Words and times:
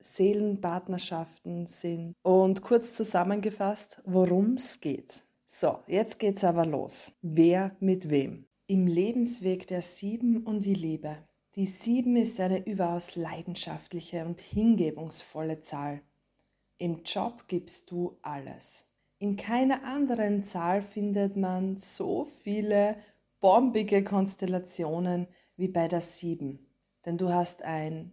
Seelenpartnerschaften 0.00 1.66
sind. 1.66 2.14
Und 2.22 2.62
kurz 2.62 2.94
zusammengefasst, 2.94 4.00
worum 4.04 4.54
es 4.54 4.80
geht. 4.80 5.24
So, 5.46 5.78
jetzt 5.86 6.18
geht's 6.18 6.44
aber 6.44 6.66
los. 6.66 7.12
Wer 7.22 7.76
mit 7.80 8.10
wem? 8.10 8.46
Im 8.66 8.86
Lebensweg 8.86 9.66
der 9.66 9.82
Sieben 9.82 10.44
und 10.44 10.64
die 10.64 10.74
Liebe. 10.74 11.16
Die 11.54 11.66
Sieben 11.66 12.16
ist 12.16 12.38
eine 12.38 12.66
überaus 12.66 13.16
leidenschaftliche 13.16 14.24
und 14.24 14.40
hingebungsvolle 14.40 15.60
Zahl. 15.60 16.02
Im 16.76 17.02
Job 17.02 17.44
gibst 17.48 17.90
du 17.90 18.16
alles. 18.22 18.84
In 19.18 19.36
keiner 19.36 19.82
anderen 19.82 20.44
Zahl 20.44 20.82
findet 20.82 21.36
man 21.36 21.76
so 21.76 22.28
viele 22.44 22.96
bombige 23.40 24.04
Konstellationen 24.04 25.26
wie 25.56 25.68
bei 25.68 25.88
der 25.88 26.00
Sieben. 26.00 26.60
Denn 27.04 27.18
du 27.18 27.30
hast 27.32 27.62
ein 27.62 28.12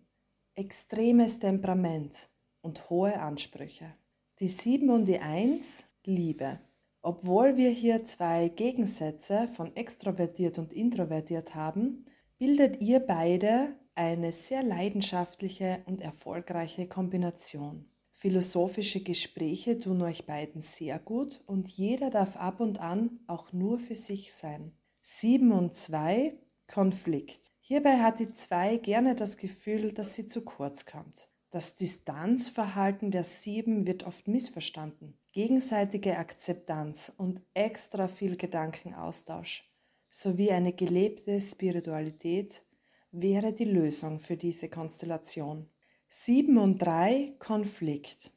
extremes 0.55 1.39
Temperament 1.39 2.29
und 2.61 2.89
hohe 2.89 3.19
Ansprüche. 3.19 3.93
Die 4.39 4.47
7 4.47 4.89
und 4.89 5.05
die 5.05 5.19
1, 5.19 5.85
Liebe. 6.05 6.59
Obwohl 7.01 7.57
wir 7.57 7.69
hier 7.69 8.05
zwei 8.05 8.47
Gegensätze 8.47 9.47
von 9.49 9.75
extrovertiert 9.75 10.57
und 10.57 10.73
introvertiert 10.73 11.53
haben, 11.53 12.05
bildet 12.37 12.81
ihr 12.81 12.99
beide 12.99 13.75
eine 13.95 14.31
sehr 14.31 14.63
leidenschaftliche 14.63 15.83
und 15.85 16.01
erfolgreiche 16.01 16.87
Kombination. 16.87 17.85
Philosophische 18.13 19.03
Gespräche 19.03 19.77
tun 19.77 20.01
euch 20.01 20.25
beiden 20.25 20.61
sehr 20.61 20.99
gut 20.99 21.43
und 21.45 21.69
jeder 21.69 22.09
darf 22.09 22.37
ab 22.37 22.59
und 22.59 22.79
an 22.79 23.19
auch 23.27 23.53
nur 23.53 23.77
für 23.77 23.95
sich 23.95 24.33
sein. 24.33 24.71
7 25.03 25.51
und 25.51 25.75
2 25.75 26.33
Konflikt. 26.67 27.54
Hierbei 27.67 27.97
hat 27.97 28.19
die 28.19 28.31
2 28.31 28.77
gerne 28.77 29.15
das 29.15 29.37
Gefühl, 29.37 29.91
dass 29.91 30.13
sie 30.13 30.27
zu 30.27 30.45
kurz 30.45 30.85
kommt. 30.85 31.31
Das 31.49 31.75
Distanzverhalten 31.75 33.09
der 33.09 33.23
7 33.23 33.87
wird 33.87 34.03
oft 34.03 34.27
missverstanden. 34.27 35.17
Gegenseitige 35.31 36.19
Akzeptanz 36.19 37.11
und 37.17 37.41
extra 37.55 38.07
viel 38.07 38.37
Gedankenaustausch 38.37 39.67
sowie 40.11 40.51
eine 40.51 40.73
gelebte 40.73 41.39
Spiritualität 41.39 42.63
wäre 43.11 43.51
die 43.51 43.65
Lösung 43.65 44.19
für 44.19 44.37
diese 44.37 44.69
Konstellation. 44.69 45.67
7 46.07 46.59
und 46.59 46.77
3 46.77 47.33
Konflikt. 47.39 48.31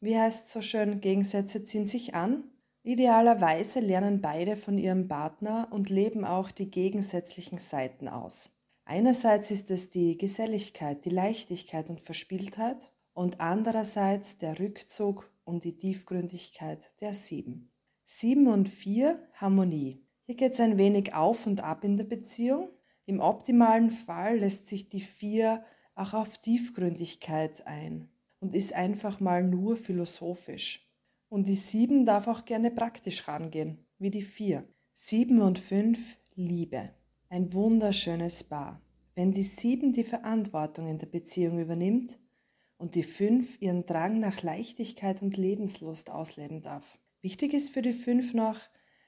Wie 0.00 0.18
heißt 0.18 0.52
so 0.52 0.60
schön, 0.60 1.00
Gegensätze 1.00 1.64
ziehen 1.64 1.86
sich 1.86 2.14
an? 2.14 2.44
Idealerweise 2.82 3.80
lernen 3.80 4.20
beide 4.20 4.58
von 4.58 4.76
ihrem 4.76 5.08
Partner 5.08 5.68
und 5.70 5.88
leben 5.88 6.26
auch 6.26 6.50
die 6.50 6.70
gegensätzlichen 6.70 7.56
Seiten 7.56 8.08
aus. 8.08 8.50
Einerseits 8.86 9.50
ist 9.50 9.70
es 9.70 9.88
die 9.90 10.18
Geselligkeit, 10.18 11.04
die 11.04 11.10
Leichtigkeit 11.10 11.88
und 11.88 12.00
Verspieltheit 12.00 12.92
und 13.14 13.40
andererseits 13.40 14.36
der 14.36 14.58
Rückzug 14.58 15.30
und 15.44 15.64
die 15.64 15.76
Tiefgründigkeit 15.76 16.90
der 17.00 17.14
Sieben. 17.14 17.70
Sieben 18.04 18.46
und 18.46 18.68
vier 18.68 19.26
Harmonie. 19.34 20.04
Hier 20.26 20.34
geht 20.34 20.52
es 20.52 20.60
ein 20.60 20.76
wenig 20.76 21.14
auf 21.14 21.46
und 21.46 21.62
ab 21.62 21.84
in 21.84 21.96
der 21.96 22.04
Beziehung. 22.04 22.68
Im 23.06 23.20
optimalen 23.20 23.90
Fall 23.90 24.38
lässt 24.38 24.66
sich 24.66 24.90
die 24.90 25.00
vier 25.00 25.64
auch 25.94 26.12
auf 26.12 26.38
Tiefgründigkeit 26.38 27.66
ein 27.66 28.10
und 28.40 28.54
ist 28.54 28.74
einfach 28.74 29.20
mal 29.20 29.42
nur 29.42 29.76
philosophisch. 29.76 30.86
Und 31.30 31.46
die 31.46 31.56
sieben 31.56 32.04
darf 32.04 32.28
auch 32.28 32.44
gerne 32.44 32.70
praktisch 32.70 33.26
rangehen, 33.26 33.86
wie 33.98 34.10
die 34.10 34.22
vier. 34.22 34.68
Sieben 34.92 35.40
und 35.40 35.58
fünf 35.58 36.18
Liebe. 36.34 36.90
Ein 37.30 37.52
wunderschönes 37.52 38.44
Paar. 38.44 38.80
Wenn 39.14 39.32
die 39.32 39.42
sieben 39.42 39.92
die 39.92 40.04
Verantwortung 40.04 40.86
in 40.86 40.98
der 40.98 41.06
Beziehung 41.06 41.58
übernimmt 41.58 42.18
und 42.76 42.94
die 42.94 43.02
fünf 43.02 43.60
ihren 43.60 43.86
Drang 43.86 44.20
nach 44.20 44.42
Leichtigkeit 44.42 45.22
und 45.22 45.36
Lebenslust 45.36 46.10
ausleben 46.10 46.60
darf. 46.60 46.98
Wichtig 47.22 47.54
ist 47.54 47.70
für 47.70 47.82
die 47.82 47.94
fünf 47.94 48.34
noch, 48.34 48.60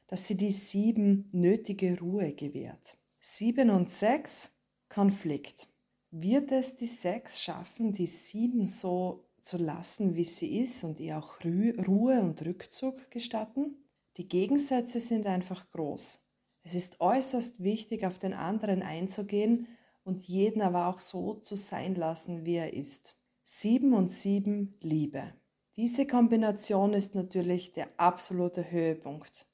dass 0.07 0.27
sie 0.27 0.37
die 0.37 0.53
sieben 0.53 1.29
nötige 1.33 1.99
Ruhe 1.99 2.33
gewährt. 2.33 2.97
Sieben 3.21 3.71
und 3.71 3.91
sechs 3.91 4.51
Konflikt. 4.89 5.69
Wird 6.11 6.53
es 6.53 6.77
die 6.77 6.87
sechs 6.87 7.43
schaffen, 7.43 7.93
die 7.93 8.07
sieben 8.07 8.67
so 8.67 9.29
zu 9.41 9.59
lassen, 9.59 10.15
wie 10.15 10.25
sie 10.25 10.61
ist 10.61 10.83
und 10.85 10.99
ihr 11.01 11.19
auch 11.19 11.45
Ruhe 11.45 12.21
und 12.21 12.45
Rückzug 12.45 13.11
gestatten? 13.11 13.77
Die 14.17 14.29
Gegensätze 14.29 15.01
sind 15.01 15.27
einfach 15.27 15.71
groß. 15.71 16.26
Es 16.67 16.75
ist 16.75 17.01
äußerst 17.01 17.63
wichtig, 17.63 18.05
auf 18.05 18.19
den 18.19 18.35
anderen 18.35 18.83
einzugehen 18.83 19.69
und 20.03 20.27
jeden 20.27 20.63
aber 20.63 20.89
auch 20.89 20.99
so 20.99 21.35
zu 21.35 21.55
sein 21.55 21.95
lassen, 21.95 22.45
wie 22.45 22.57
er 22.57 22.73
ist. 22.73 23.17
Sieben 23.45 23.95
und 23.95 24.11
sieben 24.11 24.75
Liebe. 24.81 25.33
Diese 25.77 26.09
Kombination 26.09 26.93
ist 26.93 27.15
natürlich 27.15 27.73
der 27.73 27.89
absolute 27.99 28.69
Höhepunkt, 28.69 29.47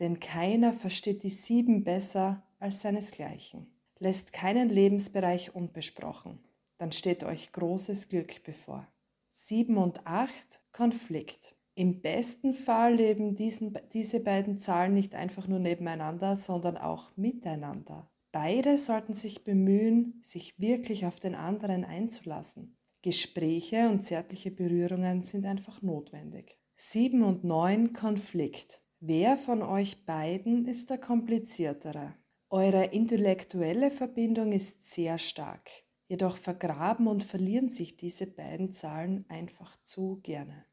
denn 0.00 0.18
keiner 0.18 0.72
versteht 0.72 1.22
die 1.22 1.30
sieben 1.30 1.84
besser 1.84 2.42
als 2.58 2.82
seinesgleichen. 2.82 3.72
Lässt 4.00 4.32
keinen 4.32 4.70
Lebensbereich 4.70 5.54
unbesprochen, 5.54 6.40
dann 6.78 6.90
steht 6.90 7.22
euch 7.22 7.52
großes 7.52 8.08
Glück 8.08 8.42
bevor. 8.42 8.88
Sieben 9.30 9.76
und 9.76 10.04
acht 10.04 10.60
Konflikt. 10.72 11.54
Im 11.74 12.00
besten 12.02 12.52
Fall 12.52 12.94
leben 12.94 13.34
diesen, 13.34 13.76
diese 13.92 14.20
beiden 14.20 14.58
Zahlen 14.58 14.94
nicht 14.94 15.14
einfach 15.14 15.48
nur 15.48 15.58
nebeneinander, 15.58 16.36
sondern 16.36 16.76
auch 16.76 17.16
miteinander. 17.16 18.10
Beide 18.32 18.78
sollten 18.78 19.14
sich 19.14 19.44
bemühen, 19.44 20.20
sich 20.22 20.58
wirklich 20.58 21.06
auf 21.06 21.20
den 21.20 21.34
anderen 21.34 21.84
einzulassen. 21.84 22.76
Gespräche 23.02 23.88
und 23.88 24.02
zärtliche 24.02 24.50
Berührungen 24.50 25.22
sind 25.22 25.46
einfach 25.46 25.82
notwendig. 25.82 26.58
7 26.76 27.22
und 27.22 27.44
9 27.44 27.92
Konflikt. 27.92 28.82
Wer 29.00 29.38
von 29.38 29.62
euch 29.62 30.04
beiden 30.04 30.66
ist 30.66 30.90
der 30.90 30.98
kompliziertere? 30.98 32.14
Eure 32.50 32.84
intellektuelle 32.86 33.90
Verbindung 33.90 34.52
ist 34.52 34.90
sehr 34.90 35.18
stark. 35.18 35.70
Jedoch 36.08 36.36
vergraben 36.36 37.06
und 37.06 37.24
verlieren 37.24 37.68
sich 37.68 37.96
diese 37.96 38.26
beiden 38.26 38.72
Zahlen 38.72 39.24
einfach 39.28 39.80
zu 39.82 40.20
gerne. 40.22 40.66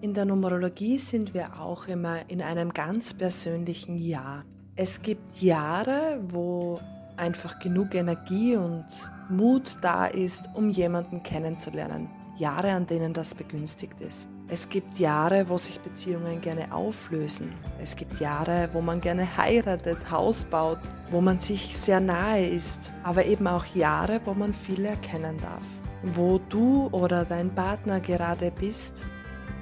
In 0.00 0.14
der 0.14 0.26
Numerologie 0.26 0.96
sind 0.98 1.34
wir 1.34 1.58
auch 1.60 1.88
immer 1.88 2.18
in 2.28 2.40
einem 2.40 2.72
ganz 2.72 3.14
persönlichen 3.14 3.98
Jahr. 3.98 4.44
Es 4.76 5.02
gibt 5.02 5.42
Jahre, 5.42 6.20
wo 6.28 6.78
einfach 7.16 7.58
genug 7.58 7.96
Energie 7.96 8.54
und 8.54 8.86
Mut 9.28 9.76
da 9.82 10.06
ist, 10.06 10.50
um 10.54 10.70
jemanden 10.70 11.24
kennenzulernen. 11.24 12.08
Jahre, 12.36 12.70
an 12.70 12.86
denen 12.86 13.12
das 13.12 13.34
begünstigt 13.34 14.00
ist. 14.00 14.28
Es 14.46 14.68
gibt 14.68 15.00
Jahre, 15.00 15.48
wo 15.48 15.58
sich 15.58 15.80
Beziehungen 15.80 16.40
gerne 16.40 16.72
auflösen. 16.72 17.52
Es 17.82 17.96
gibt 17.96 18.20
Jahre, 18.20 18.68
wo 18.72 18.80
man 18.80 19.00
gerne 19.00 19.36
heiratet, 19.36 20.12
Haus 20.12 20.44
baut, 20.44 20.78
wo 21.10 21.20
man 21.20 21.40
sich 21.40 21.76
sehr 21.76 21.98
nahe 21.98 22.46
ist. 22.46 22.92
Aber 23.02 23.24
eben 23.24 23.48
auch 23.48 23.64
Jahre, 23.74 24.20
wo 24.24 24.32
man 24.32 24.54
viel 24.54 24.84
erkennen 24.84 25.38
darf. 25.42 25.64
Wo 26.04 26.38
du 26.38 26.88
oder 26.92 27.24
dein 27.24 27.52
Partner 27.52 27.98
gerade 27.98 28.52
bist, 28.52 29.04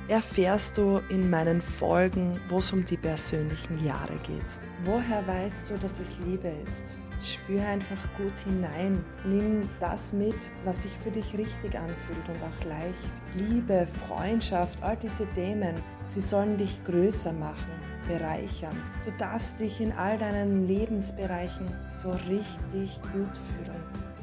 erfährst 0.08 0.78
du 0.78 1.00
in 1.08 1.28
meinen 1.28 1.60
Folgen, 1.60 2.40
wo 2.48 2.58
es 2.58 2.72
um 2.72 2.84
die 2.84 2.96
persönlichen 2.96 3.84
Jahre 3.84 4.16
geht. 4.26 4.44
Woher 4.84 5.26
weißt 5.26 5.70
du, 5.70 5.78
dass 5.78 5.98
es 5.98 6.16
Liebe 6.24 6.52
ist? 6.64 6.94
Spür 7.20 7.62
einfach 7.66 8.02
gut 8.18 8.38
hinein. 8.44 9.02
Nimm 9.24 9.68
das 9.80 10.12
mit, 10.12 10.36
was 10.64 10.82
sich 10.82 10.92
für 11.02 11.10
dich 11.10 11.36
richtig 11.36 11.74
anfühlt 11.74 12.28
und 12.28 12.36
auch 12.42 12.64
leicht. 12.66 13.12
Liebe, 13.34 13.86
Freundschaft, 14.06 14.82
all 14.82 14.96
diese 14.96 15.26
Themen, 15.32 15.74
sie 16.04 16.20
sollen 16.20 16.58
dich 16.58 16.84
größer 16.84 17.32
machen, 17.32 17.72
bereichern. 18.06 18.76
Du 19.04 19.10
darfst 19.12 19.58
dich 19.58 19.80
in 19.80 19.92
all 19.92 20.18
deinen 20.18 20.66
Lebensbereichen 20.66 21.74
so 21.90 22.10
richtig 22.28 23.00
gut 23.12 23.38
fühlen. 23.48 24.15